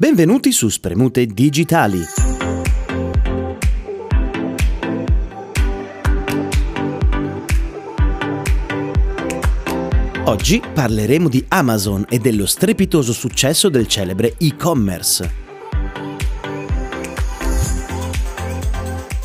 Benvenuti 0.00 0.52
su 0.52 0.68
Spremute 0.68 1.26
Digitali. 1.26 2.00
Oggi 10.26 10.62
parleremo 10.72 11.28
di 11.28 11.44
Amazon 11.48 12.06
e 12.08 12.20
dello 12.20 12.46
strepitoso 12.46 13.12
successo 13.12 13.68
del 13.68 13.88
celebre 13.88 14.36
e-commerce. 14.38 15.32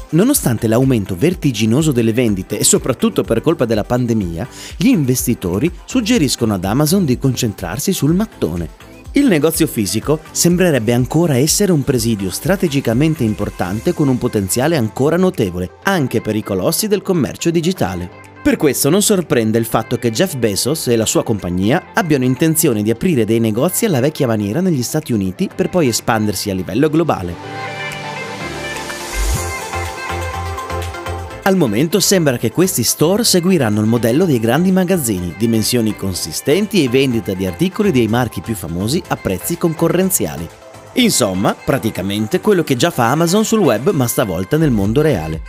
Nonostante 0.09 0.65
l'aumento 0.65 1.15
vertiginoso 1.15 1.91
delle 1.91 2.13
vendite 2.13 2.57
e 2.57 2.63
soprattutto 2.63 3.21
per 3.21 3.41
colpa 3.41 3.65
della 3.65 3.83
pandemia, 3.83 4.47
gli 4.77 4.87
investitori 4.87 5.71
suggeriscono 5.85 6.55
ad 6.55 6.65
Amazon 6.65 7.05
di 7.05 7.19
concentrarsi 7.19 7.93
sul 7.93 8.15
mattone 8.15 8.92
il 9.13 9.27
negozio 9.27 9.67
fisico 9.67 10.19
sembrerebbe 10.31 10.91
ancora 10.91 11.37
essere 11.37 11.71
un 11.71 11.83
presidio 11.83 12.31
strategicamente 12.31 13.23
importante 13.23 13.93
con 13.93 14.07
un 14.07 14.17
potenziale 14.17 14.75
ancora 14.75 15.17
notevole, 15.17 15.77
anche 15.83 16.19
per 16.19 16.35
i 16.35 16.43
colossi 16.43 16.87
del 16.87 17.01
commercio 17.01 17.51
digitale. 17.51 18.09
Per 18.41 18.57
questo 18.57 18.89
non 18.89 19.01
sorprende 19.01 19.57
il 19.57 19.65
fatto 19.65 19.97
che 19.97 20.11
Jeff 20.11 20.35
Bezos 20.35 20.87
e 20.87 20.95
la 20.95 21.05
sua 21.05 21.23
compagnia 21.23 21.91
abbiano 21.93 22.25
intenzione 22.25 22.81
di 22.81 22.89
aprire 22.89 23.23
dei 23.23 23.39
negozi 23.39 23.85
alla 23.85 24.01
vecchia 24.01 24.27
maniera 24.27 24.61
negli 24.61 24.83
Stati 24.83 25.13
Uniti 25.13 25.49
per 25.53 25.69
poi 25.69 25.87
espandersi 25.87 26.49
a 26.49 26.53
livello 26.53 26.89
globale. 26.89 27.62
Al 31.45 31.57
momento 31.57 31.99
sembra 31.99 32.37
che 32.37 32.53
questi 32.53 32.83
store 32.83 33.25
seguiranno 33.25 33.81
il 33.81 33.85
modello 33.85 34.23
dei 34.23 34.39
grandi 34.39 34.71
magazzini, 34.71 35.35
dimensioni 35.37 35.93
consistenti 35.93 36.81
e 36.81 36.87
vendita 36.87 37.33
di 37.33 37.45
articoli 37.45 37.91
dei 37.91 38.07
marchi 38.07 38.39
più 38.39 38.55
famosi 38.55 39.03
a 39.09 39.17
prezzi 39.17 39.57
concorrenziali. 39.57 40.47
Insomma, 40.93 41.53
praticamente 41.53 42.39
quello 42.39 42.63
che 42.63 42.77
già 42.77 42.91
fa 42.91 43.11
Amazon 43.11 43.43
sul 43.43 43.59
web 43.59 43.91
ma 43.91 44.07
stavolta 44.07 44.55
nel 44.55 44.71
mondo 44.71 45.01
reale. 45.01 45.41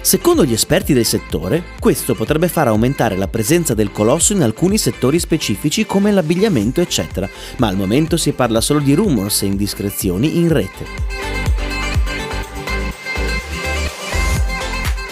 Secondo 0.00 0.44
gli 0.44 0.52
esperti 0.52 0.92
del 0.92 1.04
settore, 1.04 1.62
questo 1.78 2.16
potrebbe 2.16 2.48
far 2.48 2.66
aumentare 2.66 3.16
la 3.16 3.28
presenza 3.28 3.72
del 3.72 3.92
colosso 3.92 4.32
in 4.32 4.42
alcuni 4.42 4.78
settori 4.78 5.20
specifici 5.20 5.86
come 5.86 6.10
l'abbigliamento 6.10 6.80
eccetera, 6.80 7.28
ma 7.58 7.68
al 7.68 7.76
momento 7.76 8.16
si 8.16 8.32
parla 8.32 8.60
solo 8.60 8.80
di 8.80 8.94
rumors 8.94 9.42
e 9.42 9.46
indiscrezioni 9.46 10.38
in 10.38 10.48
rete. 10.48 11.35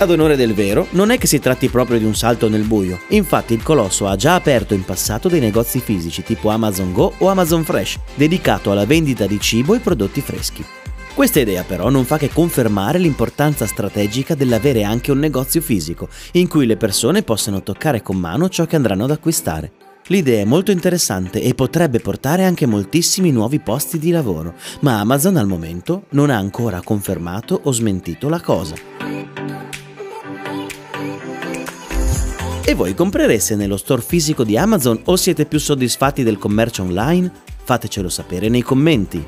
Ad 0.05 0.11
onore 0.11 0.37
del 0.37 0.53
vero, 0.53 0.89
non 0.91 1.09
è 1.09 1.17
che 1.17 1.27
si 1.27 1.39
tratti 1.39 1.71
proprio 1.71 1.99
di 1.99 2.05
un 2.05 2.15
salto 2.15 2.51
nel 2.51 2.65
buio. 2.65 3.01
Infatti 3.09 3.55
il 3.55 3.63
colosso 3.63 4.07
ha 4.07 4.17
già 4.17 4.35
aperto 4.35 4.75
in 4.75 4.85
passato 4.85 5.31
dei 5.31 5.41
negozi 5.41 5.81
fisici 5.81 6.23
tipo 6.23 6.51
Amazon 6.51 6.93
Go 6.93 7.15
o 7.17 7.29
Amazon 7.29 7.65
Fresh, 7.65 7.99
dedicato 8.15 8.71
alla 8.71 8.85
vendita 8.85 9.25
di 9.25 9.41
cibo 9.41 9.75
e 9.75 9.79
prodotti 9.79 10.21
freschi. 10.21 10.63
Questa 11.15 11.41
idea 11.41 11.63
però 11.63 11.89
non 11.89 12.05
fa 12.05 12.19
che 12.19 12.29
confermare 12.29 12.99
l'importanza 12.99 13.67
strategica 13.67 14.35
dell'avere 14.35 14.83
anche 14.83 15.11
un 15.11 15.21
negozio 15.21 15.63
fisico, 15.63 16.11
in 16.33 16.49
cui 16.49 16.67
le 16.67 16.77
persone 16.77 17.23
possano 17.23 17.63
toccare 17.63 18.03
con 18.03 18.19
mano 18.19 18.51
ciò 18.51 18.67
che 18.67 18.77
andranno 18.77 19.05
ad 19.05 19.11
acquistare. 19.11 19.73
L'idea 20.09 20.43
è 20.43 20.45
molto 20.45 20.71
interessante 20.71 21.41
e 21.41 21.55
potrebbe 21.55 22.01
portare 22.01 22.45
anche 22.45 22.67
moltissimi 22.67 23.33
nuovi 23.33 23.59
posti 23.59 23.99
di 23.99 24.11
lavoro, 24.11 24.53
ma 24.81 25.01
Amazon 25.01 25.39
al 25.39 25.47
momento 25.47 26.05
non 26.11 26.29
ha 26.29 26.37
ancora 26.37 26.83
confermato 26.83 27.59
o 27.63 27.73
smentito 27.73 28.29
la 28.29 28.43
cosa. 28.43 29.44
E 32.67 32.75
voi 32.75 32.95
comprereste 32.95 33.57
nello 33.57 33.77
store 33.77 34.01
fisico 34.01 34.43
di 34.43 34.57
Amazon 34.57 34.99
o 35.05 35.17
siete 35.17 35.45
più 35.45 35.59
soddisfatti 35.59 36.23
del 36.23 36.39
commercio 36.39 36.83
online? 36.83 37.31
Fatecelo 37.63 38.09
sapere 38.09 38.49
nei 38.49 38.63
commenti. 38.63 39.23